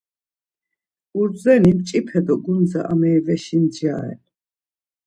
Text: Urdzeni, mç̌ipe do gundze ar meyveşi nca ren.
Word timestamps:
Urdzeni, 1.19 1.71
mç̌ipe 1.77 2.19
do 2.25 2.35
gundze 2.43 2.81
ar 2.91 2.97
meyveşi 2.99 3.57
nca 3.63 3.95
ren. 4.01 4.21